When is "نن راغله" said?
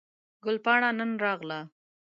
0.99-1.59